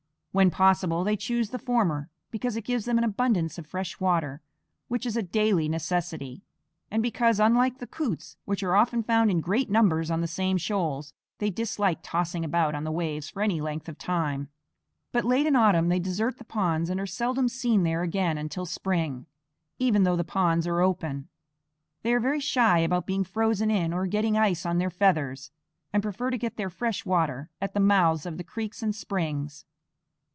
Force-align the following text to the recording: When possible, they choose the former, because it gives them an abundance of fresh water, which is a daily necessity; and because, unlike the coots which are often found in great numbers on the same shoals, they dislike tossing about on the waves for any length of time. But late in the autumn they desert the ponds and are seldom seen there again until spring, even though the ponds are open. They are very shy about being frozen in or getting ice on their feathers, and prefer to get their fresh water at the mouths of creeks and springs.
When 0.33 0.49
possible, 0.49 1.03
they 1.03 1.17
choose 1.17 1.49
the 1.49 1.59
former, 1.59 2.09
because 2.31 2.55
it 2.55 2.63
gives 2.63 2.85
them 2.85 2.97
an 2.97 3.03
abundance 3.03 3.57
of 3.57 3.67
fresh 3.67 3.99
water, 3.99 4.41
which 4.87 5.05
is 5.05 5.17
a 5.17 5.21
daily 5.21 5.67
necessity; 5.67 6.41
and 6.89 7.03
because, 7.03 7.37
unlike 7.37 7.79
the 7.79 7.85
coots 7.85 8.37
which 8.45 8.63
are 8.63 8.73
often 8.73 9.03
found 9.03 9.29
in 9.29 9.41
great 9.41 9.69
numbers 9.69 10.09
on 10.09 10.21
the 10.21 10.27
same 10.29 10.55
shoals, 10.55 11.13
they 11.39 11.49
dislike 11.49 11.99
tossing 12.01 12.45
about 12.45 12.75
on 12.75 12.85
the 12.85 12.93
waves 12.93 13.29
for 13.29 13.41
any 13.41 13.59
length 13.59 13.89
of 13.89 13.97
time. 13.97 14.47
But 15.11 15.25
late 15.25 15.45
in 15.45 15.51
the 15.51 15.59
autumn 15.59 15.89
they 15.89 15.99
desert 15.99 16.37
the 16.37 16.45
ponds 16.45 16.89
and 16.89 16.97
are 16.97 17.05
seldom 17.05 17.49
seen 17.49 17.83
there 17.83 18.01
again 18.01 18.37
until 18.37 18.65
spring, 18.65 19.25
even 19.79 20.03
though 20.03 20.15
the 20.15 20.23
ponds 20.23 20.65
are 20.65 20.79
open. 20.79 21.27
They 22.03 22.13
are 22.13 22.21
very 22.21 22.39
shy 22.39 22.77
about 22.79 23.05
being 23.05 23.25
frozen 23.25 23.69
in 23.69 23.91
or 23.91 24.07
getting 24.07 24.37
ice 24.37 24.65
on 24.65 24.77
their 24.77 24.89
feathers, 24.89 25.51
and 25.91 26.01
prefer 26.01 26.29
to 26.29 26.37
get 26.37 26.55
their 26.55 26.69
fresh 26.69 27.05
water 27.05 27.49
at 27.61 27.73
the 27.73 27.81
mouths 27.81 28.25
of 28.25 28.39
creeks 28.45 28.81
and 28.81 28.95
springs. 28.95 29.65